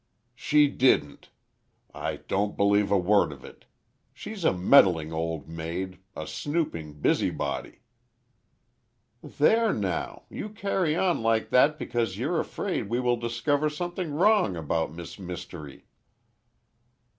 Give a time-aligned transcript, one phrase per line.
[0.33, 1.29] "She didn't!
[1.93, 3.65] I don't believe a word of it!
[4.15, 7.81] She's a meddling old maid—a snooping busybody!"
[9.21, 14.55] "There, now, you carry on like that because you're afraid we will discover something wrong
[14.55, 15.85] about Miss Mystery."